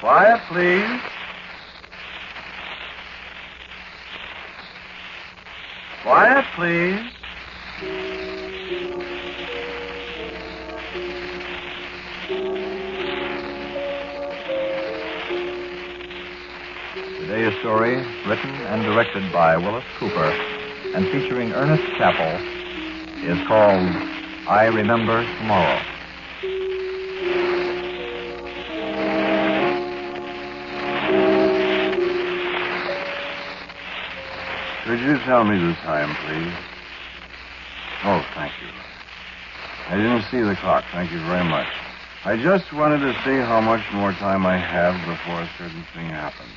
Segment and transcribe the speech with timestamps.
[0.00, 1.00] Quiet, please.
[6.02, 7.00] Quiet, please.
[17.18, 20.32] Today's story, written and directed by Willis Cooper
[20.94, 22.40] and featuring Ernest Chappell,
[23.22, 23.86] is called
[24.48, 25.82] I Remember Tomorrow.
[35.24, 36.54] Tell me the time, please?
[38.04, 38.68] Oh, thank you.
[39.88, 40.84] I didn't see the clock.
[40.92, 41.66] Thank you very much.
[42.24, 46.08] I just wanted to see how much more time I have before a certain thing
[46.08, 46.52] happens.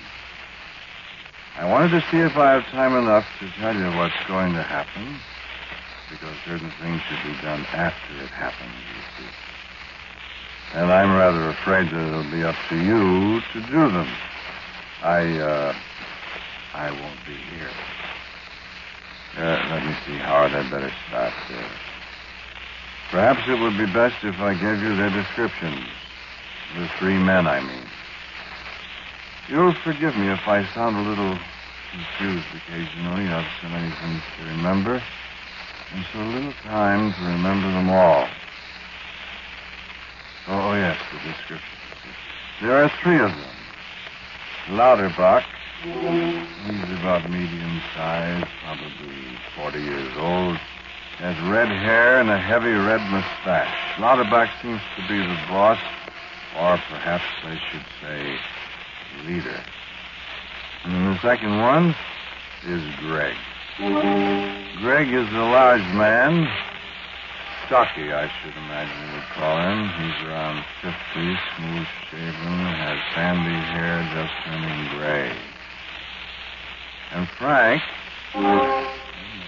[1.56, 4.64] I wanted to see if I have time enough to tell you what's going to
[4.64, 5.18] happen,
[6.12, 9.32] because certain things should be done after it happens, you see.
[10.76, 14.10] And I'm rather afraid that it'll be up to you to do them.
[15.04, 15.76] I, uh,
[16.74, 17.70] I won't be here.
[19.38, 20.52] Uh, let me see, Howard.
[20.52, 21.72] I'd better start there.
[23.10, 25.86] Perhaps it would be best if I gave you their descriptions.
[26.78, 27.86] The three men, I mean.
[29.50, 31.38] You'll forgive me if I sound a little
[31.92, 33.28] confused occasionally.
[33.28, 35.02] I've so many things to remember,
[35.94, 38.28] and so little time to remember them all.
[40.48, 41.70] Oh, yes, the descriptions.
[42.62, 43.56] There are three of them.
[44.70, 45.44] Lauterbach,
[45.84, 49.20] He's about medium size, probably
[49.54, 50.56] 40 years old.
[51.20, 54.00] Has red hair and a heavy red mustache.
[54.00, 55.78] Lauterbach seems to be the boss,
[56.56, 58.40] or perhaps I should say
[59.28, 59.60] leader.
[60.86, 61.94] And the second one
[62.66, 63.36] is Greg.
[64.80, 66.48] Greg is a large man.
[67.68, 69.90] Stocky, I should imagine would call him.
[70.00, 70.96] He's around 50,
[71.58, 75.53] smooth shaven, has sandy hair just turning gray.
[77.14, 77.84] And Frank,
[78.34, 78.88] I'm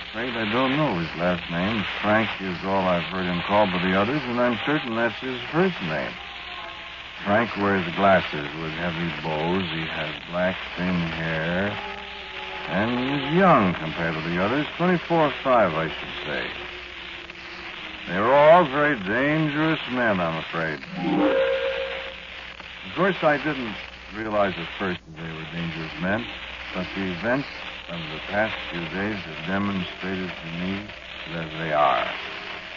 [0.09, 1.83] afraid I don't know his last name.
[1.99, 5.41] Frank is all I've heard him called by the others, and I'm certain that's his
[5.51, 6.13] first name.
[7.25, 9.65] Frank wears glasses with heavy bows.
[9.73, 11.73] He has black, thin hair.
[12.69, 14.67] And he's young compared to the others.
[14.77, 16.45] 24 or 5, I should say.
[18.07, 20.77] They're all very dangerous men, I'm afraid.
[22.85, 23.73] Of course, I didn't
[24.15, 26.23] realize at first that they were dangerous men,
[26.75, 27.47] but the events
[27.87, 30.83] of the past few days have demonstrated to me
[31.31, 32.03] that they are.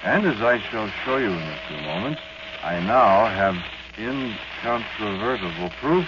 [0.06, 2.22] And as I shall show you in a few moments,
[2.62, 3.58] I now have
[3.98, 6.06] incontrovertible proof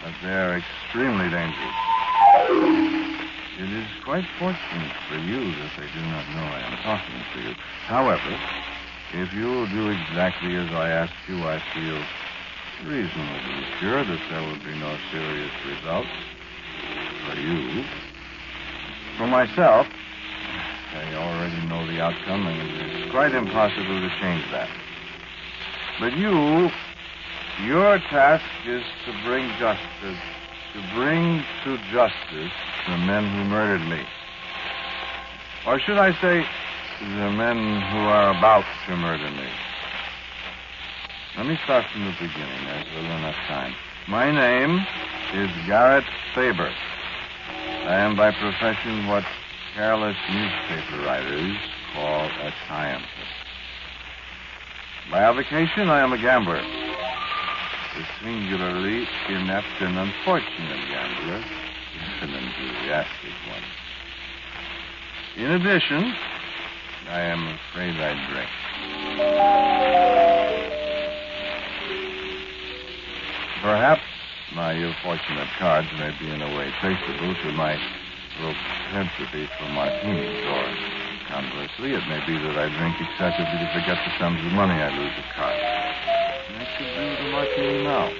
[0.00, 1.76] that they are extremely dangerous.
[3.60, 7.38] It is quite fortunate for you that they do not know I am talking to
[7.44, 7.52] you.
[7.84, 8.32] However,
[9.12, 12.00] if you will do exactly as I ask you, I feel
[12.88, 16.08] reasonably sure that there will be no serious results
[17.24, 17.84] for you.
[19.18, 19.86] For myself,
[20.94, 24.68] I already know the outcome, and it is quite impossible to change that.
[26.00, 26.70] But you,
[27.64, 30.18] your task is to bring justice,
[30.74, 32.52] to bring to justice
[32.86, 34.02] the men who murdered me.
[35.66, 36.44] Or should I say,
[37.00, 39.48] the men who are about to murder me.
[41.36, 42.64] Let me start from the beginning.
[42.66, 43.74] There's little enough time.
[44.06, 44.86] My name
[45.34, 46.04] is Garrett
[46.34, 46.72] Faber.
[47.84, 49.24] I am by profession what
[49.74, 51.54] careless newspaper writers
[51.92, 53.10] call a scientist.
[55.10, 56.56] By avocation, I am a gambler.
[56.56, 61.44] A singularly inept and unfortunate gambler,
[62.22, 63.62] an enthusiastic one.
[65.36, 66.14] In addition,
[67.10, 68.50] I am afraid I drink.
[73.60, 74.13] Perhaps
[74.54, 77.74] my ill-fortunate cards may be in a way traceable to my
[78.38, 80.66] propensity for martinis, or
[81.26, 84.94] conversely, it may be that I drink excessively to forget the sums of money I
[84.94, 85.58] lose at cards.
[86.54, 88.12] I could do a martini now.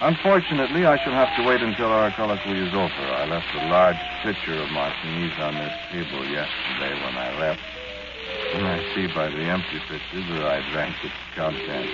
[0.00, 3.04] Unfortunately, I shall have to wait until our colloquy is over.
[3.18, 7.62] I left a large pitcher of martinis on this table yesterday when I left.
[8.54, 11.90] And I see by the empty pitcher that I drank its contents.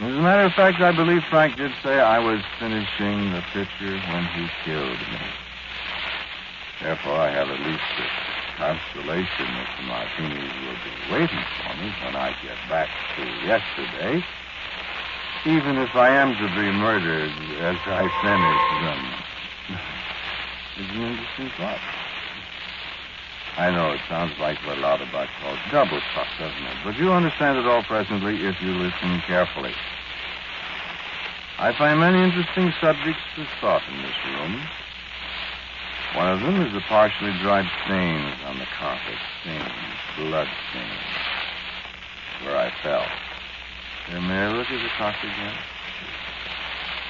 [0.00, 4.00] As a matter of fact, I believe Frank did say I was finishing the picture
[4.08, 5.20] when he killed me.
[6.80, 8.06] Therefore, I have at least the
[8.56, 14.24] consolation that the martinis will be waiting for me when I get back to yesterday
[15.46, 17.32] even if I am to be murdered
[17.64, 19.00] as I finish them.
[20.76, 21.80] it's an interesting thought.
[23.56, 26.76] I know it sounds like what Lauterbach calls double talk, doesn't it?
[26.84, 29.72] But you'll understand it all presently if you listen carefully.
[31.58, 34.62] I find many interesting subjects for thought in this room.
[36.16, 39.18] One of them is the partially dried stains on the carpet.
[39.42, 39.70] Stains,
[40.16, 41.10] blood stains,
[42.42, 43.06] where I fell.
[44.10, 45.54] May I look at the clock again?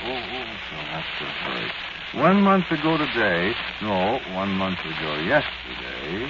[0.05, 1.90] Oh, oh, so that's the hurry.
[2.15, 6.27] One month ago today, no, one month ago yesterday,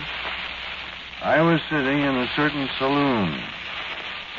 [1.24, 3.40] I was sitting in a certain saloon.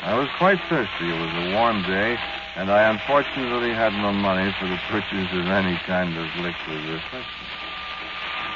[0.06, 1.10] I was quite thirsty.
[1.10, 2.14] It was a warm day,
[2.54, 7.50] and I unfortunately had no money for the purchase of any kind of liquid refreshment.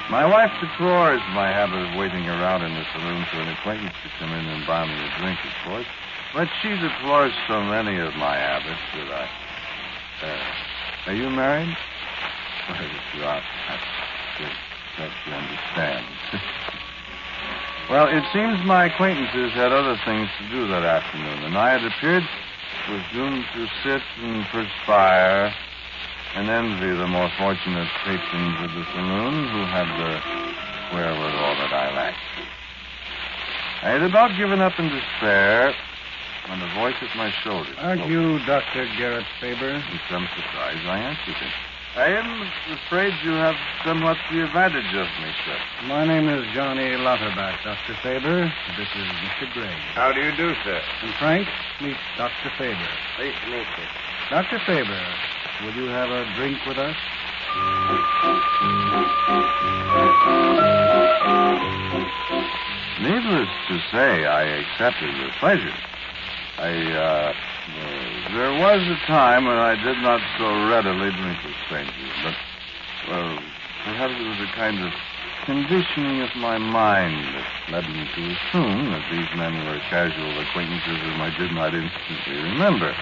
[0.07, 4.09] My wife deplores my habit of waiting around in the saloon for an acquaintance to
[4.23, 5.91] come in and buy me a drink, of course.
[6.31, 9.27] But she deplores so many of my habits that I.
[10.23, 11.75] Uh, are you married?
[12.69, 13.89] Well, if you are, that's
[14.39, 14.59] just
[14.99, 16.05] that you understand.
[17.91, 21.85] well, it seems my acquaintances had other things to do that afternoon, and I had
[21.85, 22.25] appeared
[22.91, 25.53] was doomed to sit and perspire
[26.37, 30.13] and envy the more fortunate patrons of the saloon who had the
[30.95, 32.19] wherewithal that I lacked.
[33.83, 35.75] I had about given up in despair
[36.49, 37.71] when a voice at my shoulder.
[37.79, 38.11] Aren't spoke.
[38.11, 38.87] you Dr.
[38.99, 39.71] Garrett Faber?
[39.71, 41.51] In some surprise, I answered him.
[41.97, 42.29] I am
[42.77, 45.57] afraid you have somewhat the advantage of me, sir.
[45.89, 47.97] My name is Johnny Lauterbach, Dr.
[48.03, 48.53] Faber.
[48.77, 49.51] This is Mr.
[49.55, 49.73] Gregg.
[49.97, 50.79] How do you do, sir?
[51.01, 51.49] And Frank,
[51.81, 52.53] meet Dr.
[52.59, 52.89] Faber.
[53.17, 53.89] Pleased to meet you.
[54.29, 54.61] Dr.
[54.67, 55.05] Faber,
[55.65, 56.97] will you have a drink with us?
[63.01, 65.73] Needless to say, I accepted with pleasure.
[66.59, 67.33] I, uh,
[68.33, 72.35] there was a time when I did not so readily drink with strangers, but,
[73.09, 73.39] well,
[73.85, 74.93] perhaps it was a kind of
[75.45, 80.99] conditioning of my mind that led me to assume that these men were casual acquaintances
[80.99, 82.95] whom I did not instantly remember.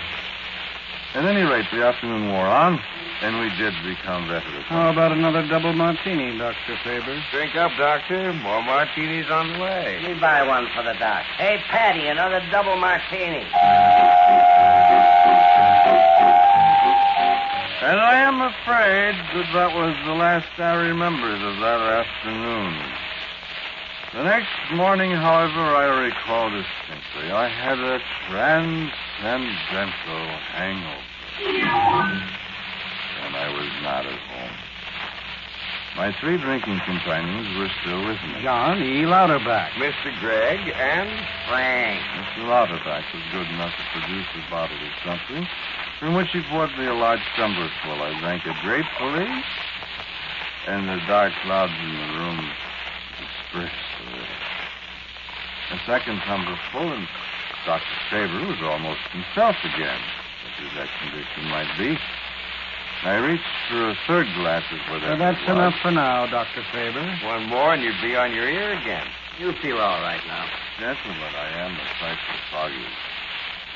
[1.15, 2.81] At any rate, the afternoon wore on,
[3.23, 4.65] and we did become veterans.
[4.67, 6.77] How about another double martini, Dr.
[6.83, 7.23] Faber?
[7.31, 8.33] Drink up, Doctor.
[8.35, 10.01] More martinis on the way.
[10.03, 11.23] Let me buy one for the doc.
[11.39, 13.47] Hey, Patty, another double martini.
[17.85, 22.81] And I am afraid that that was the last I remembered of that afternoon.
[24.17, 27.29] The next morning, however, I recall distinctly.
[27.29, 30.25] I had a transcendental
[30.57, 31.05] hangover.
[33.21, 34.57] And I was not at home.
[36.01, 38.41] My three drinking companions were still with me.
[38.41, 39.05] John E.
[39.05, 39.77] Lauterbach.
[39.77, 40.09] Mr.
[40.25, 41.13] Gregg and
[41.53, 42.01] Frank.
[42.17, 42.49] Mr.
[42.49, 45.47] Lauterbach was good enough to produce a bottle of something,
[46.05, 47.97] from which he poured me a large tumblerful.
[47.97, 49.25] I drank it gratefully,
[50.69, 52.45] and the dark clouds in the room
[53.17, 54.37] dispersed a little.
[55.73, 57.09] A second tumblerful, and
[57.65, 57.97] Dr.
[58.13, 59.97] Faber was almost himself again,
[60.45, 61.97] such as that condition might be.
[63.09, 65.17] I reached for a third glass of whatever.
[65.17, 65.57] Well, that's it was.
[65.57, 66.69] enough for now, Dr.
[66.69, 67.01] Faber.
[67.25, 69.09] one more, and you'd be on your ear again.
[69.41, 70.45] You feel all right now.
[70.79, 72.85] Gentlemen, I am a trifle foggy.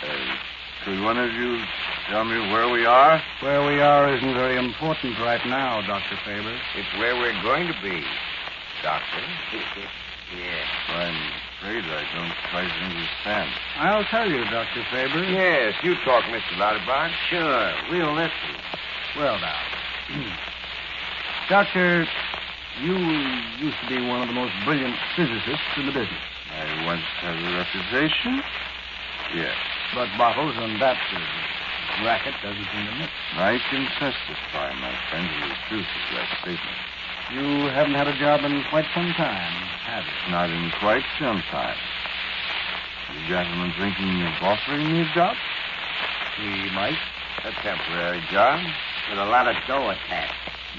[0.04, 0.36] Uh,
[0.84, 1.60] could one of you
[2.08, 3.20] tell me where we are?
[3.40, 6.16] Where we are isn't very important right now, Dr.
[6.24, 6.56] Faber.
[6.76, 8.04] It's where we're going to be,
[8.82, 9.22] Doctor.
[10.38, 10.66] yes.
[10.88, 11.16] I'm
[11.58, 13.50] afraid I don't quite understand.
[13.76, 14.84] I'll tell you, Dr.
[14.90, 15.24] Faber.
[15.24, 16.56] Yes, you talk, Mr.
[16.56, 17.10] Lauterbach.
[17.28, 18.54] Sure, we'll listen.
[19.16, 19.60] Well, now.
[21.48, 22.06] Doctor,
[22.80, 22.94] you
[23.58, 26.22] used to be one of the most brilliant physicists in the business.
[26.54, 28.42] I once had a reputation.
[29.34, 29.56] Yes.
[29.94, 30.98] But bottles and that
[32.04, 33.12] racket doesn't seem to mix.
[33.34, 36.78] I can testify, my friend, to the truth of that statement.
[37.32, 39.52] You haven't had a job in quite some time,
[39.84, 40.32] have you?
[40.32, 41.76] Not in quite some time.
[43.12, 45.36] You gentlemen thinking of offering me a job?
[46.38, 46.98] We might.
[47.44, 48.60] A temporary job.
[49.10, 50.34] With a lot of dough attached.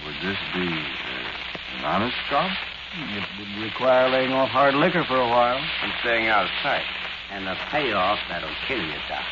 [0.05, 2.51] Would this be uh, an honest job?
[2.93, 5.59] It would require laying off hard liquor for a while.
[5.83, 6.85] And staying out of sight.
[7.31, 9.23] And a payoff that'll kill you, Doc.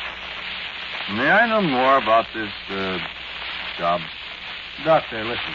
[1.12, 2.98] May I know more about this uh,
[3.76, 4.00] job?
[4.84, 5.54] Doctor, listen.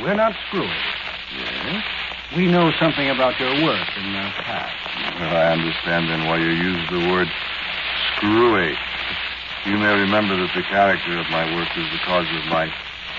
[0.00, 0.70] We're not screwy.
[1.36, 1.84] Yes.
[2.36, 4.76] We know something about your work in the past.
[5.20, 7.28] Well, I understand then why you use the word
[8.16, 8.76] screwy.
[9.66, 12.72] You may remember that the character of my work was the cause of my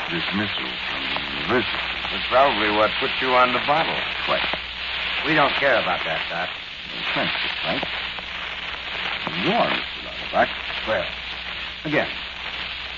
[0.09, 1.85] dismissal from the university.
[2.09, 3.93] That's probably what put you on the bottle.
[4.25, 4.41] What?
[5.25, 6.49] We don't care about that, Doc.
[7.13, 7.83] Thank you, Frank.
[9.43, 10.03] Go on, Mr.
[10.05, 10.49] Lauterbach.
[10.87, 11.05] Well,
[11.85, 12.09] again,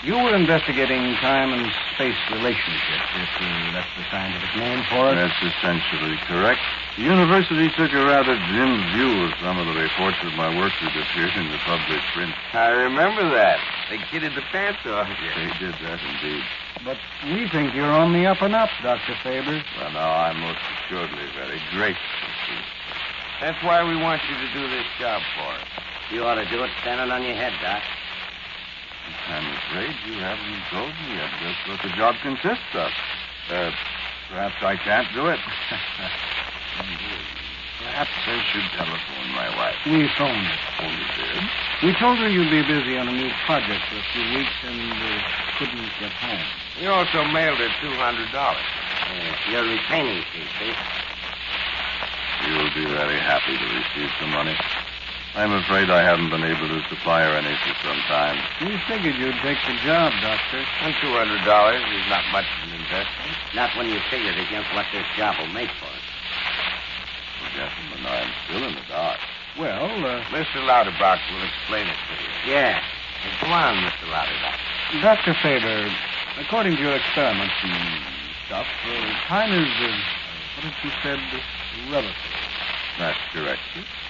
[0.04, 5.16] you were investigating time and space relationships, if uh, that's the scientific name for it.
[5.22, 6.60] That's essentially correct.
[6.98, 10.74] The university took a rather dim view of some of the reports of my work
[10.82, 12.34] that appeared in the public print.
[12.54, 13.62] I remember that.
[13.90, 15.30] They kidded the pants off you.
[15.38, 16.44] They did that indeed.
[16.84, 16.98] But
[17.30, 19.14] we think you're on the up and up, Dr.
[19.22, 19.62] Faber.
[19.78, 22.62] Well, now, I'm most assuredly very grateful to you.
[23.40, 25.91] That's why we want you to do this job for us.
[26.12, 27.80] You ought to do it standing on your head, Doc.
[29.32, 32.92] I'm afraid you haven't told me yet just what the job consists of.
[33.48, 33.72] Uh,
[34.28, 35.40] perhaps I can't do it.
[37.80, 39.80] perhaps I should telephone my wife.
[39.88, 40.60] We phoned her.
[40.84, 41.48] Oh, you did?
[41.80, 44.92] We told her you'd be busy on a new project for a few weeks and
[44.92, 45.16] uh,
[45.64, 46.44] couldn't get home.
[46.84, 47.88] We also mailed her $200.
[47.88, 48.36] Uh,
[49.48, 50.76] your retaining fee, see?
[52.52, 54.60] You'll be very happy to receive some money.
[55.32, 58.36] I'm afraid I haven't been able to supply her any for some time.
[58.68, 60.60] We figured you'd take the job, Doctor.
[60.84, 61.40] And $200
[61.88, 63.32] is not much of an investment.
[63.56, 66.04] Not when you figured against what this job will make for us.
[67.40, 69.24] Well, gentlemen, I'm still in the dark.
[69.56, 70.60] Well, uh, Mr.
[70.68, 72.52] Lauterbach will explain it to you.
[72.52, 72.84] Yeah.
[73.24, 74.12] Hey, Go on, Mr.
[74.12, 74.60] Lauterbach.
[75.00, 75.32] Dr.
[75.40, 75.88] Faber,
[76.44, 78.04] according to your experiments and
[78.52, 78.92] stuff, uh,
[79.32, 79.96] time is, uh,
[80.60, 81.20] what did you said,
[81.88, 82.36] relative.
[82.98, 83.62] That's correct.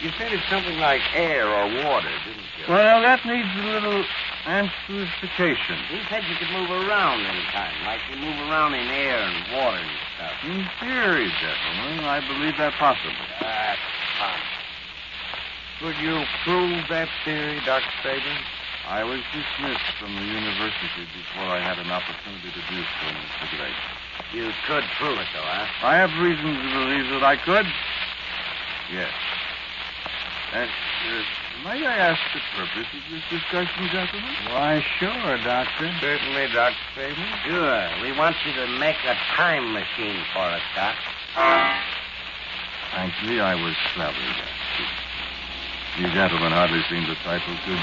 [0.01, 2.65] You said it's something like air or water, didn't you?
[2.67, 4.03] Well, that needs a little
[4.45, 5.77] amplification.
[5.89, 9.37] He said you could move around in time, like you move around in air and
[9.53, 10.33] water and stuff.
[10.43, 13.25] In theory, gentlemen, I believe that possible.
[13.39, 13.79] That's
[14.17, 14.45] fine.
[15.79, 17.89] Could you prove that theory, Dr.
[18.03, 18.37] Faber?
[18.89, 23.57] I was dismissed from the university before I had an opportunity to do so, Mr.
[23.57, 23.77] Gregg.
[24.33, 25.85] You could prove it, though, huh?
[25.85, 27.65] I have reason to believe that I could.
[28.91, 29.11] Yes.
[30.51, 31.23] And, uh,
[31.63, 34.35] may I ask the purpose of this discussion, gentlemen?
[34.51, 35.89] Why, sure, Doctor.
[36.01, 36.75] Certainly, Dr.
[36.93, 37.15] Faber.
[37.47, 37.87] Sure.
[38.01, 40.95] We want you to make a time machine for us, Doc.
[42.91, 44.91] Frankly, I was flabbergasted.
[45.97, 47.79] You gentlemen hardly seem the type who could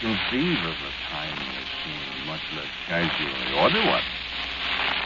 [0.00, 4.02] conceive of a time machine, much less casually order one.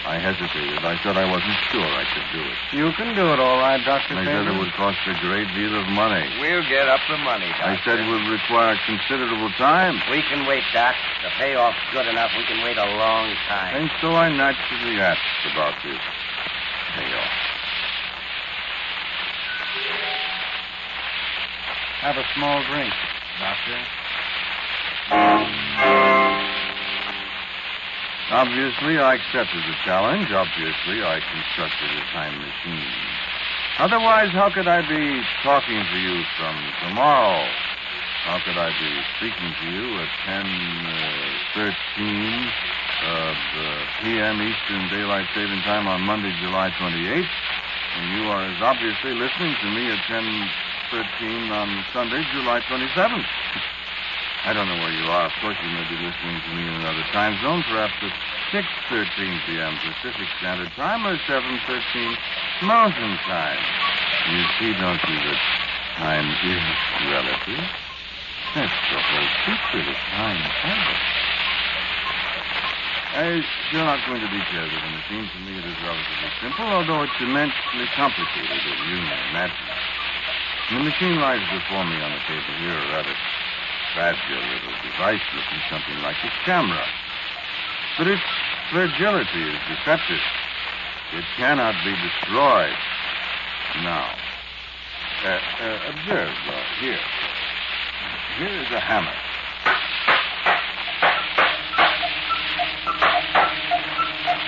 [0.03, 0.83] I hesitated.
[0.83, 2.59] I said I wasn't sure I could do it.
[2.75, 4.19] You can do it all right, Dr.
[4.19, 6.27] They said it would cost a great deal of money.
[6.43, 10.03] We'll get up the money, I said it would require considerable time.
[10.11, 10.99] We can wait, Doc.
[11.23, 12.35] The payoff's good enough.
[12.35, 13.79] We can wait a long time.
[13.79, 16.03] And so I naturally asked about this
[16.99, 17.35] payoff.
[22.03, 22.91] Have a small drink,
[23.39, 24.02] Doctor.
[28.33, 30.33] Obviously, I accepted the challenge.
[30.33, 32.89] Obviously, I constructed a time machine.
[33.77, 35.05] Otherwise, how could I be
[35.45, 37.45] talking to you from tomorrow?
[38.25, 42.49] How could I be speaking to you at 10, uh, 13
[43.05, 43.65] of uh,
[44.01, 44.41] p.m.
[44.41, 47.29] Eastern Daylight Saving Time on Monday, July 28th?
[47.29, 50.25] And you are as obviously listening to me at 10,
[50.89, 53.29] 13 on Sunday, July 27th.
[54.43, 55.31] I don't know where you are.
[55.31, 58.11] Of course, you may be listening to me in another time zone, perhaps at
[58.51, 59.79] 6.13 p.m.
[59.79, 61.63] Pacific Standard Time or 7.13
[62.67, 63.63] Mountain Time.
[64.35, 65.41] You see, don't you, that
[65.95, 66.63] time is
[67.07, 67.63] relative?
[68.59, 70.99] That's the whole secret of time travel.
[73.15, 75.23] I shall not go into details of the machine.
[75.23, 79.71] To me, it is relatively simple, although it's immensely complicated, as you may imagine.
[80.75, 83.15] The machine lies before me on the table here, rather
[83.95, 86.85] fragile little device looking something like a camera.
[87.99, 88.23] But its
[88.71, 90.23] fragility is deceptive.
[91.13, 92.77] It cannot be destroyed.
[93.85, 94.09] Now,
[95.25, 96.99] uh, uh, observe uh, here.
[98.39, 99.13] Here is a hammer.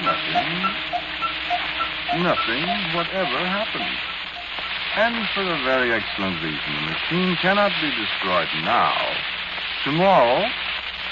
[0.03, 0.85] Nothing.
[2.23, 2.65] Nothing
[2.97, 3.99] whatever happened.
[4.97, 6.61] And for a very excellent reason.
[6.77, 8.95] The machine cannot be destroyed now.
[9.85, 10.49] Tomorrow,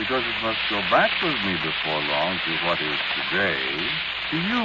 [0.00, 3.60] because it must go back with me before long to what is today,
[4.32, 4.64] to you.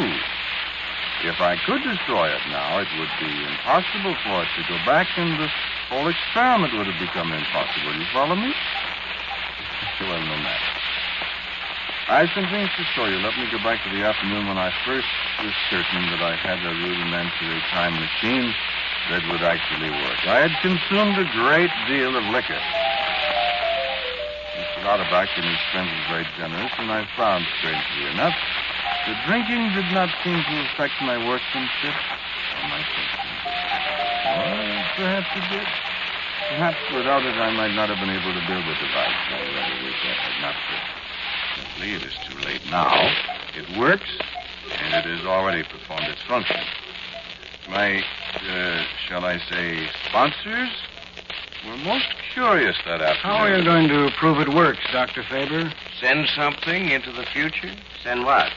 [1.28, 5.12] If I could destroy it now, it would be impossible for it to go back,
[5.20, 5.52] and the
[5.92, 8.00] whole experiment would have become impossible.
[8.00, 8.48] You follow me?
[10.00, 10.72] well, no matter.
[12.08, 13.20] I have some things to show you.
[13.20, 15.12] Let me go back to the afternoon when I first
[15.44, 18.56] was certain that I had a rudimentary time machine
[19.12, 20.24] that would actually work.
[20.24, 22.64] I had consumed a great deal of liquor.
[24.88, 28.32] Lauterbach and his friends were very generous, and I found, strangely enough,
[29.04, 33.28] that drinking did not seem to affect my workmanship or my thinking.
[34.32, 35.68] Well, perhaps it did.
[36.56, 39.20] Perhaps without it I might not have been able to build the device.
[39.28, 40.56] I rather wish I had not.
[41.60, 42.96] Simply, it is too late now.
[43.60, 44.16] It works,
[44.72, 46.64] and it has already performed its function.
[47.68, 48.00] My,
[48.40, 50.72] uh, shall I say, sponsors
[51.66, 53.36] were most curious that afternoon.
[53.36, 55.24] How are you going to prove it works, Dr.
[55.24, 55.72] Faber?
[56.00, 57.72] Send something into the future?
[58.04, 58.52] Send what?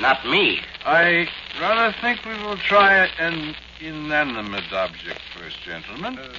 [0.00, 0.60] Not me.
[0.84, 1.28] I
[1.60, 6.18] rather think we will try an inanimate object first, gentlemen.
[6.18, 6.32] Uh,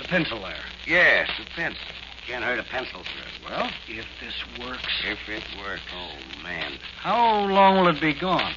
[0.00, 0.56] the pencil there.
[0.86, 1.80] Yes, the pencil.
[2.26, 3.02] Can't hurt a pencil.
[3.04, 3.48] Sir.
[3.48, 5.02] Well, If this works.
[5.06, 5.80] If it works.
[5.94, 6.72] Oh, man.
[6.98, 8.52] How long will it be gone?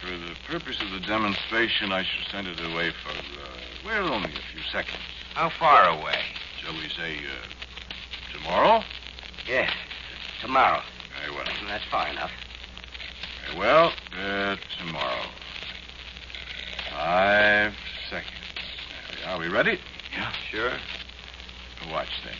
[0.00, 3.48] For the purpose of the demonstration, I shall send it away for, uh,
[3.84, 5.02] well, only a few seconds.
[5.34, 6.20] How far away?
[6.58, 8.82] Shall we say, uh, tomorrow?
[9.46, 9.70] Yes.
[10.40, 10.82] Tomorrow.
[11.20, 11.44] Very well.
[11.66, 12.32] That's far enough.
[13.46, 15.26] Very well, uh, tomorrow.
[16.90, 17.74] Five
[18.10, 18.34] seconds.
[19.16, 19.38] We are.
[19.38, 19.78] we ready?
[20.12, 20.32] Yeah.
[20.50, 20.72] Sure.
[21.90, 22.36] Watch then.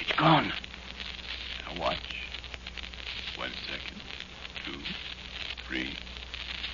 [0.00, 0.52] It's gone.
[1.66, 1.98] Now watch.
[3.36, 4.00] One second.
[4.64, 4.78] Two,
[5.66, 5.94] three,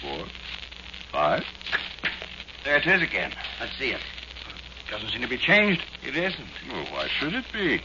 [0.03, 0.27] four,
[1.13, 1.45] five.
[2.65, 3.33] There it is again.
[3.61, 4.01] Let's see it.
[4.91, 5.83] Doesn't seem to be changed.
[6.07, 6.49] It isn't.
[6.71, 7.81] Well, why should it be?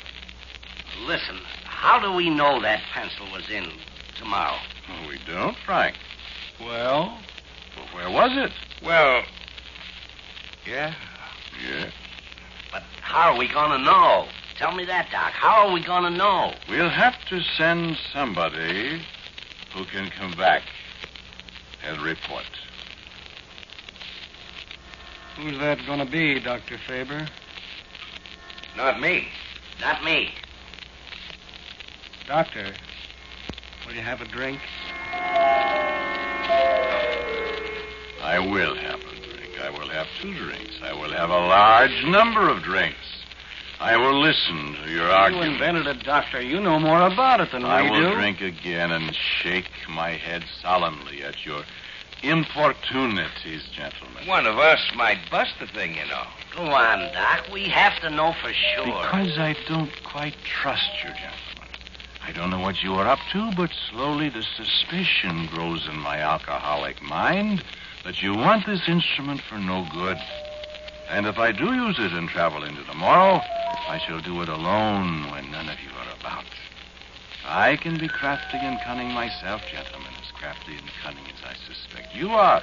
[1.05, 3.71] Listen, how do we know that pencil was in
[4.17, 4.57] tomorrow?
[4.87, 5.95] Well, we don't, Frank.
[6.59, 7.17] Well,
[7.75, 8.51] Well, where was it?
[8.85, 9.23] Well,
[10.67, 10.93] yeah.
[11.67, 11.89] Yeah.
[12.71, 14.27] But how are we going to know?
[14.57, 15.31] Tell me that, Doc.
[15.31, 16.53] How are we going to know?
[16.69, 19.01] We'll have to send somebody
[19.73, 20.61] who can come back
[21.83, 22.45] and report.
[25.41, 26.77] Who's that going to be, Dr.
[26.87, 27.27] Faber?
[28.77, 29.27] Not me.
[29.79, 30.29] Not me.
[32.27, 32.73] Doctor,
[33.85, 34.59] will you have a drink?
[38.23, 39.59] I will have a drink.
[39.61, 40.79] I will have two drinks.
[40.83, 42.97] I will have a large number of drinks.
[43.79, 45.53] I will listen to your You argument.
[45.53, 46.39] invented it, Doctor.
[46.39, 47.95] You know more about it than I we do.
[47.95, 51.63] I will drink again and shake my head solemnly at your
[52.23, 54.27] importunities, gentlemen.
[54.27, 56.23] One of us might bust the thing, you know.
[56.55, 57.47] Go on, Doc.
[57.51, 58.85] We have to know for sure.
[58.85, 61.51] Because I don't quite trust you, gentlemen.
[62.23, 66.19] I don't know what you are up to, but slowly the suspicion grows in my
[66.19, 67.63] alcoholic mind
[68.05, 70.17] that you want this instrument for no good.
[71.09, 73.41] And if I do use it and travel into tomorrow,
[73.87, 76.45] I shall do it alone when none of you are about.
[77.45, 80.10] I can be crafty and cunning myself, gentlemen, as
[80.51, 82.61] crafty and cunning as I suspect you are.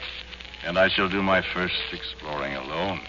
[0.67, 3.01] And I shall do my first exploring alone.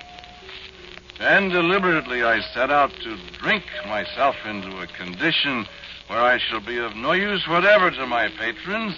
[1.20, 5.66] And deliberately I set out to drink myself into a condition
[6.08, 8.96] where I shall be of no use whatever to my patrons,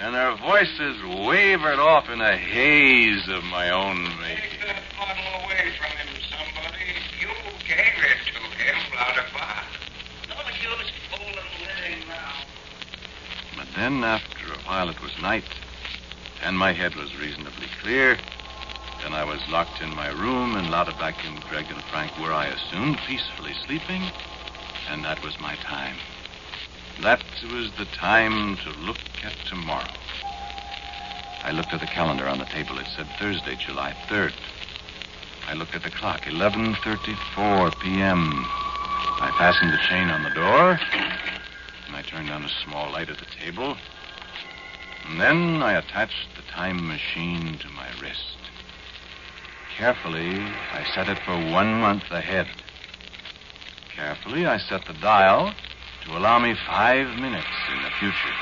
[0.00, 4.60] and their voices wavered off in a haze of my own making.
[4.66, 6.84] that bottle away from him, somebody.
[7.18, 7.28] You
[7.64, 9.64] gave it to him, Lauterbach.
[10.28, 12.44] No use fooling with him now.
[13.56, 14.33] But then, after a
[14.66, 15.44] while, it was night,
[16.42, 18.18] and my head was reasonably clear.
[19.02, 22.46] Then I was locked in my room, and Lauterbach and Greg and Frank were, I
[22.46, 24.02] assumed, peacefully sleeping,
[24.88, 25.96] and that was my time.
[27.02, 27.20] That
[27.52, 29.88] was the time to look at tomorrow.
[31.44, 32.78] I looked at the calendar on the table.
[32.78, 34.32] It said Thursday, July 3rd.
[35.46, 38.46] I looked at the clock, 11:34 p.m.
[39.20, 40.78] I fastened the chain on the door,
[41.86, 43.76] and I turned on a small light at the table.
[45.06, 48.38] And then I attached the time machine to my wrist.
[49.76, 50.40] Carefully,
[50.72, 52.46] I set it for one month ahead.
[53.94, 55.52] Carefully, I set the dial
[56.04, 58.34] to allow me five minutes in the future.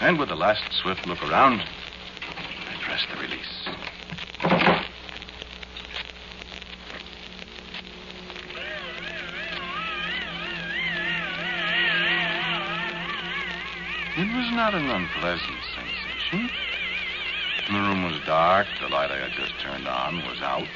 [0.00, 3.77] And with a last swift look around, I pressed the release.
[14.58, 16.50] Not an unpleasant sensation.
[17.70, 18.66] The room was dark.
[18.80, 20.66] The light I had just turned on was out.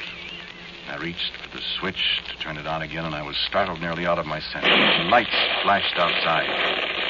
[0.87, 1.99] I reached for the switch
[2.31, 4.71] to turn it on again, and I was startled nearly out of my senses.
[5.11, 5.35] Lights
[5.67, 6.47] flashed outside.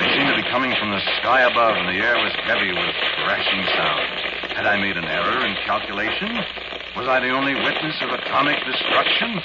[0.01, 2.95] They seemed to be coming from the sky above, and the air was heavy with
[3.21, 4.57] crashing sound.
[4.57, 6.41] Had I made an error in calculation?
[6.97, 9.38] Was I the only witness of atomic destruction?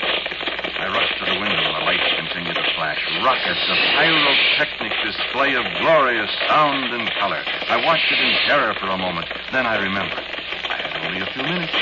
[0.80, 3.04] I rushed to the window, and the lights continued to flash.
[3.24, 7.42] Rockets, a pyrotechnic display of glorious sound and color.
[7.68, 9.26] I watched it in terror for a moment.
[9.50, 10.24] Then I remembered.
[10.70, 11.72] I had only a few minutes.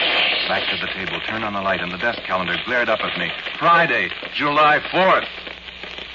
[0.48, 3.18] Back to the table, turned on the light, and the desk calendar glared up at
[3.18, 3.30] me.
[3.58, 5.28] Friday, July 4th.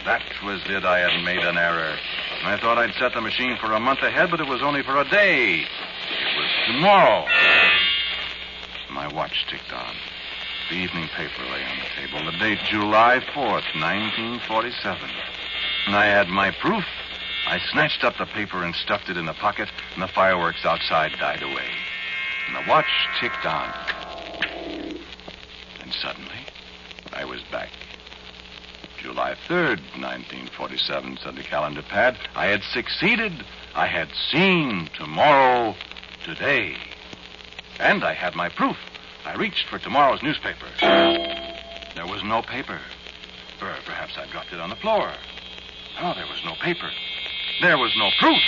[0.06, 0.84] That was it.
[0.86, 1.96] I had made an error.
[2.44, 4.98] I thought I'd set the machine for a month ahead, but it was only for
[4.98, 5.62] a day.
[5.62, 7.28] It was tomorrow.
[8.90, 9.96] My watch ticked on.
[10.72, 12.32] The evening paper lay on the table.
[12.32, 15.10] The date, July 4th, 1947.
[15.86, 16.86] And I had my proof.
[17.46, 21.12] I snatched up the paper and stuffed it in the pocket, and the fireworks outside
[21.20, 21.68] died away.
[22.48, 22.86] And the watch
[23.20, 23.70] ticked on.
[25.82, 26.40] And suddenly,
[27.12, 27.72] I was back.
[28.98, 32.18] July 3rd, 1947, said the calendar pad.
[32.34, 33.34] I had succeeded.
[33.76, 35.76] I had seen tomorrow
[36.24, 36.78] today.
[37.78, 38.78] And I had my proof.
[39.26, 40.68] I reached for tomorrow's newspaper.
[40.82, 42.80] There was no paper.
[43.62, 45.12] Or perhaps I dropped it on the floor.
[46.02, 46.90] No, there was no paper.
[47.62, 48.42] There was no proof.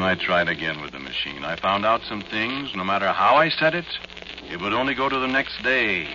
[0.00, 1.44] I tried again with the machine.
[1.44, 2.74] I found out some things.
[2.74, 3.84] No matter how I said it,
[4.50, 6.06] it would only go to the next day.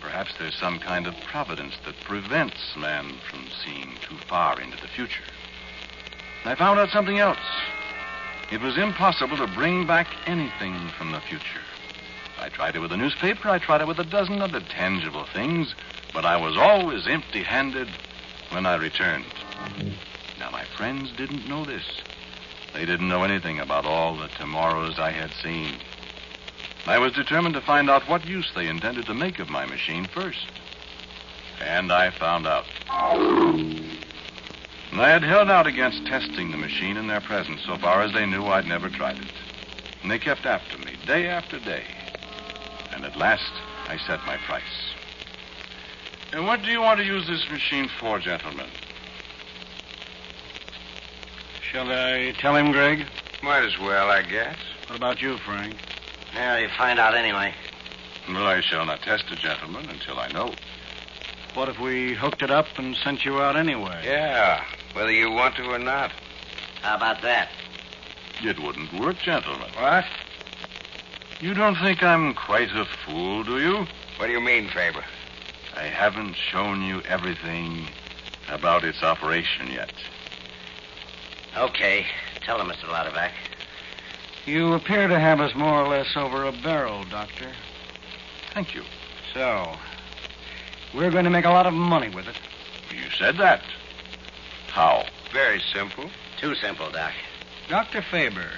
[0.00, 4.88] Perhaps there's some kind of providence that prevents man from seeing too far into the
[4.88, 5.24] future.
[6.44, 7.36] I found out something else.
[8.50, 11.62] It was impossible to bring back anything from the future.
[12.38, 15.74] I tried it with a newspaper, I tried it with a dozen other tangible things,
[16.12, 17.88] but I was always empty handed
[18.50, 19.24] when I returned.
[20.38, 21.84] Now, my friends didn't know this.
[22.72, 25.74] They didn't know anything about all the tomorrows I had seen.
[26.86, 30.04] I was determined to find out what use they intended to make of my machine
[30.04, 30.46] first.
[31.60, 32.64] And I found out.
[34.92, 38.12] And I had held out against testing the machine in their presence so far as
[38.12, 39.32] they knew I'd never tried it.
[40.02, 41.84] And they kept after me, day after day.
[42.92, 43.52] And at last,
[43.88, 44.94] I set my price.
[46.32, 48.68] And what do you want to use this machine for, gentlemen?
[51.60, 53.06] Shall I tell him, Greg?
[53.42, 54.56] Might as well, I guess.
[54.86, 55.76] What about you, Frank?
[56.34, 57.54] Yeah, you find out anyway.
[58.28, 60.52] Well, I shall not test it, gentlemen, until I know.
[61.56, 64.02] What if we hooked it up and sent you out anyway?
[64.04, 66.12] Yeah, whether you want to or not.
[66.82, 67.48] How about that?
[68.42, 69.70] It wouldn't work, gentlemen.
[69.78, 70.04] What?
[71.40, 73.86] You don't think I'm quite a fool, do you?
[74.18, 75.02] What do you mean, Faber?
[75.74, 77.88] I haven't shown you everything
[78.50, 79.94] about its operation yet.
[81.56, 82.04] Okay.
[82.42, 82.84] Tell him, Mr.
[82.84, 83.32] Lauterbach.
[84.44, 87.50] You appear to have us more or less over a barrel, Doctor.
[88.52, 88.82] Thank you.
[89.32, 89.74] So,
[90.94, 92.36] we're going to make a lot of money with it.
[92.90, 93.62] You said that.
[94.68, 95.04] How?
[95.32, 96.10] Very simple.
[96.38, 97.12] Too simple, Doc.
[97.68, 98.02] Dr.
[98.02, 98.50] Faber,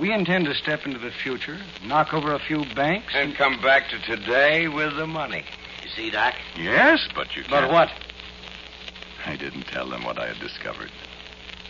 [0.00, 3.12] we intend to step into the future, knock over a few banks.
[3.14, 5.44] And come back to today with the money.
[5.82, 6.34] You see, Doc?
[6.56, 7.50] Yes, but you can't.
[7.50, 7.90] But what?
[9.26, 10.90] I didn't tell them what I had discovered.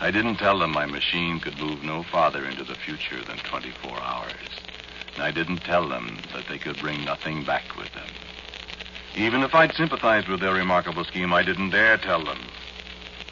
[0.00, 3.98] I didn't tell them my machine could move no farther into the future than 24
[3.98, 4.32] hours.
[5.14, 8.08] And I didn't tell them that they could bring nothing back with them.
[9.16, 12.38] Even if I'd sympathized with their remarkable scheme, I didn't dare tell them.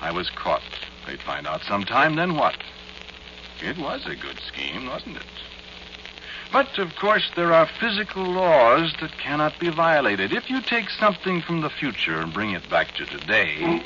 [0.01, 0.63] I was caught.
[1.07, 2.57] They'd find out sometime, then what?
[3.63, 5.27] It was a good scheme, wasn't it?
[6.51, 10.33] But, of course, there are physical laws that cannot be violated.
[10.33, 13.83] If you take something from the future and bring it back to today,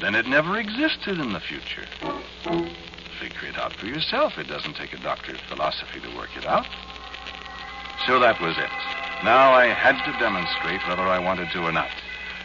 [0.00, 1.86] then it never existed in the future.
[3.18, 4.38] Figure it out for yourself.
[4.38, 6.66] It doesn't take a doctor's philosophy to work it out.
[8.06, 9.11] So that was it.
[9.24, 11.90] Now I had to demonstrate whether I wanted to or not.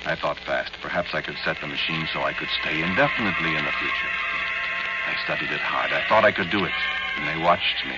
[0.05, 0.71] I thought fast.
[0.79, 4.13] Perhaps I could set the machine so I could stay indefinitely in the future.
[5.07, 5.91] I studied it hard.
[5.91, 6.73] I thought I could do it.
[7.17, 7.95] And they watched me.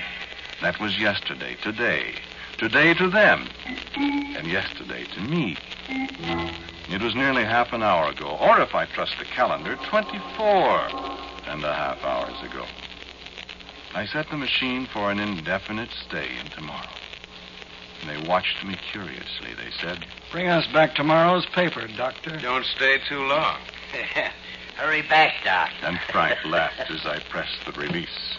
[0.62, 2.16] That was yesterday, today.
[2.58, 3.50] Today to them.
[3.98, 5.58] And yesterday to me.
[6.88, 10.10] It was nearly half an hour ago, or if I trust the calendar, 24
[11.48, 12.66] and a half hours ago.
[13.94, 16.88] I set the machine for an indefinite stay in tomorrow.
[18.02, 19.54] And they watched me curiously.
[19.56, 22.38] They said, Bring us back tomorrow's paper, Doctor.
[22.38, 23.58] Don't stay too long.
[24.78, 25.72] Hurry back, Doc.
[25.84, 28.38] and Frank laughed as I pressed the release.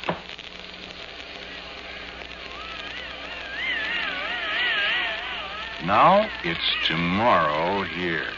[5.84, 8.28] Now it's tomorrow here.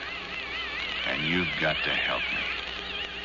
[1.08, 2.42] And you've got to help me.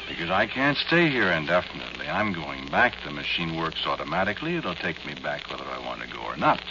[0.10, 2.07] Because I can't stay here indefinitely.
[2.07, 2.93] I'm going back.
[3.03, 4.55] The machine works automatically.
[4.55, 6.62] It'll take me back whether I want to go or not.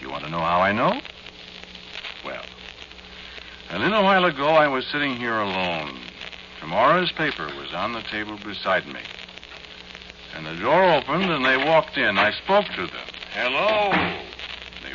[0.00, 1.00] You want to know how I know?
[2.24, 2.44] Well,
[3.70, 5.98] a little while ago I was sitting here alone.
[6.60, 9.00] Tomorrow's paper was on the table beside me.
[10.34, 12.18] And the door opened and they walked in.
[12.18, 13.06] I spoke to them.
[13.32, 14.19] Hello.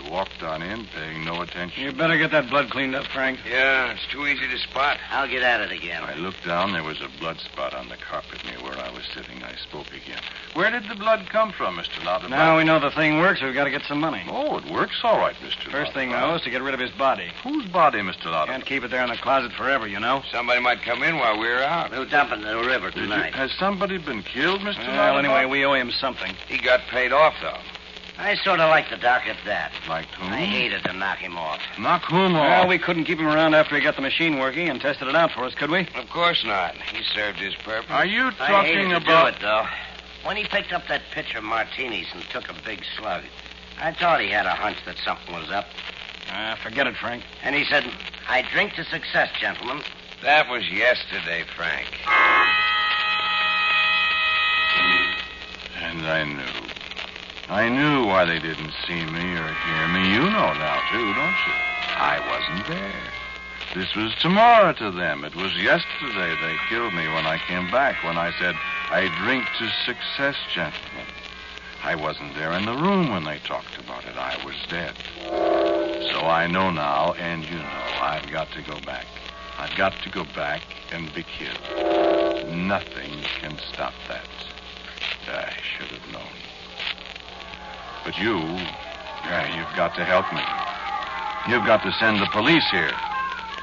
[0.06, 1.84] They walked on in, paying no attention.
[1.84, 3.40] You better get that blood cleaned up, Frank.
[3.50, 4.98] Yeah, it's too easy to spot.
[5.12, 6.04] I'll get at it again.
[6.04, 6.74] I looked down.
[6.74, 9.44] There was a blood spot on the carpet near where I was sitting.
[9.44, 10.22] I spoke again.
[10.54, 12.04] Where did the blood come from, Mr.
[12.06, 12.30] Lauterbach?
[12.30, 14.24] Now we know the thing works, we've got to get some money.
[14.30, 15.72] Oh, it works all right, Mr.
[15.72, 16.30] First thing we Lauterbach.
[16.30, 17.30] know is to get rid of his body.
[17.44, 18.26] Whose body, Mr.
[18.26, 18.48] Lauterbach?
[18.48, 20.22] Can't keep it there in the closet forever, you know.
[20.32, 21.92] Somebody might come in while we're out.
[21.92, 23.34] We'll dump it in the river Did you- tonight.
[23.34, 24.78] has somebody been killed, Mr.
[24.88, 25.20] Well, Lauterbach?
[25.26, 26.34] anyway, we owe him something.
[26.48, 27.58] He got paid off, though.
[28.18, 29.72] I sort of like the doc at that.
[29.90, 30.32] Like whom?
[30.32, 31.60] I hated to knock him off.
[31.78, 32.50] Knock whom off?
[32.50, 35.16] Well, we couldn't keep him around after he got the machine working and tested it
[35.16, 35.82] out for us, could we?
[35.96, 36.76] Of course not.
[36.76, 37.92] He served his purpose.
[37.92, 39.32] Are you talking I talking hated to about...
[39.32, 39.66] do it, though.
[40.24, 43.24] When he picked up that pitcher of martinis and took a big slug,
[43.80, 45.68] I thought he had a hunch that something was up.
[46.32, 47.24] Ah, forget it, Frank.
[47.44, 47.84] And he said,
[48.28, 49.84] I drink to success, gentlemen.
[50.24, 51.88] That was yesterday, Frank.
[55.78, 56.65] And I knew.
[57.48, 60.14] I knew why they didn't see me or hear me.
[60.14, 61.54] You know now, too, don't you?
[61.98, 63.14] I wasn't there.
[63.76, 65.24] This was tomorrow to them.
[65.24, 68.56] It was yesterday they killed me when I came back, when I said,
[68.90, 71.06] I drink to success, gentlemen.
[71.84, 74.18] I wasn't there in the room when they talked about it.
[74.18, 74.96] I was dead.
[76.12, 79.06] So I know now, and you know, I've got to go back.
[79.60, 82.56] I've got to go back and be killed.
[82.56, 84.28] Nothing can stop that.
[85.28, 86.55] I should have known.
[88.06, 88.38] But you,
[89.26, 90.46] yeah, you've got to help me.
[91.52, 92.94] You've got to send the police here.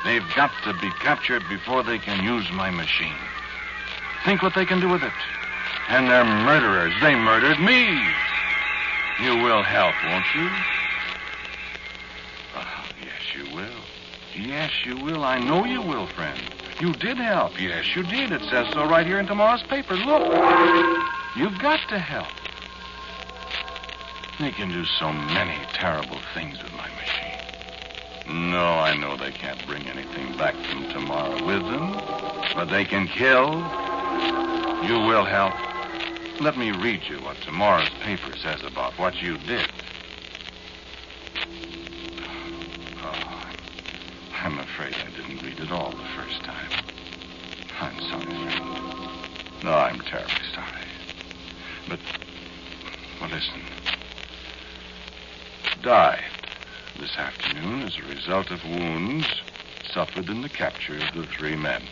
[0.05, 3.15] They've got to be captured before they can use my machine.
[4.25, 5.13] Think what they can do with it.
[5.89, 6.93] And they're murderers.
[7.01, 7.87] They murdered me.
[9.23, 10.49] You will help, won't you?
[12.57, 13.81] Oh, yes, you will.
[14.35, 15.23] Yes, you will.
[15.23, 16.41] I know you will, friend.
[16.81, 17.61] You did help.
[17.61, 18.33] Yes, you did.
[18.33, 19.95] It says so right here in tomorrow's paper.
[19.95, 20.35] Look.
[21.37, 22.42] You've got to help.
[24.43, 28.51] They can do so many terrible things with my machine.
[28.51, 31.93] No, I know they can't bring anything back from tomorrow with them,
[32.53, 33.63] but they can kill.
[34.83, 35.55] You will help.
[36.41, 39.69] Let me read you what tomorrow's paper says about what you did.
[58.43, 59.27] Result of wounds
[59.93, 61.83] suffered in the capture of the three men.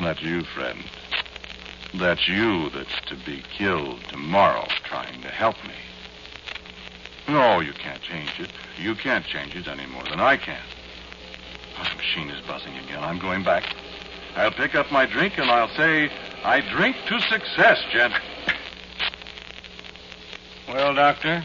[0.00, 0.84] That's you, friend.
[1.94, 5.74] That's you that's to be killed tomorrow trying to help me.
[7.28, 8.50] No, you can't change it.
[8.78, 10.60] You can't change it any more than I can.
[11.78, 13.02] Oh, the machine is buzzing again.
[13.02, 13.64] I'm going back.
[14.36, 16.10] I'll pick up my drink and I'll say,
[16.44, 18.14] I drink to success, gent.
[20.68, 21.42] Well, Doctor,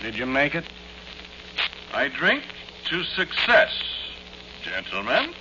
[0.00, 0.64] did you make it?
[1.92, 2.44] I drink
[2.86, 3.72] to success,
[4.62, 5.34] gentlemen.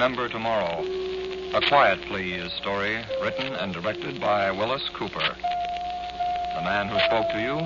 [0.00, 0.82] Remember Tomorrow,
[1.52, 5.36] a Quiet Please story written and directed by Willis Cooper.
[6.56, 7.56] The man who spoke to you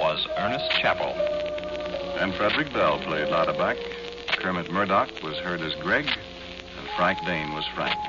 [0.00, 1.12] was Ernest Chappell.
[2.18, 3.76] And Frederick Bell played Lauterbach.
[4.38, 8.00] Kermit Murdock was heard as Greg, and Frank Dane was Frank.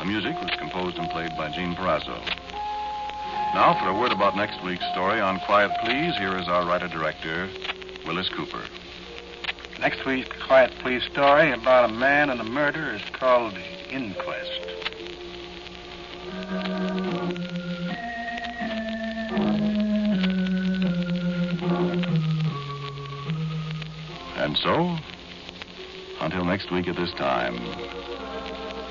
[0.00, 2.20] The music was composed and played by Gene Perazzo.
[3.54, 7.48] Now, for a word about next week's story on Quiet Please, here is our writer-director,
[8.04, 8.64] Willis Cooper.
[9.80, 13.58] Next week's Quiet Please story about a man and a murder is called
[13.90, 14.60] inquest.
[24.36, 24.96] And so,
[26.20, 27.58] until next week at this time,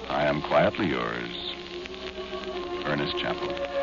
[0.10, 1.54] I am quietly yours,
[2.86, 3.74] Ernest Chappell.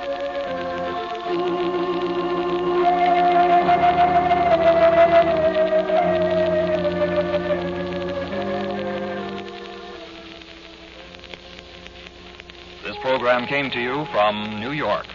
[13.40, 15.06] Program came to you from New York.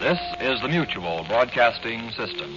[0.00, 2.56] This is the Mutual Broadcasting System.